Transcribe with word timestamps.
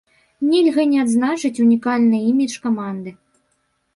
Нельга 0.51 0.85
не 0.93 1.01
адзначыць 1.03 1.51
унікальны 1.65 2.21
імідж 2.31 2.55
каманды. 2.65 3.11